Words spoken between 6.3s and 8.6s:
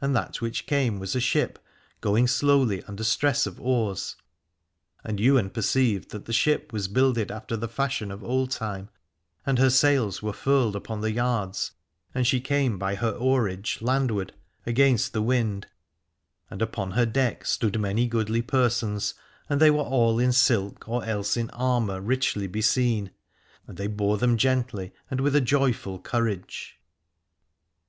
ship was builded after the fashion of old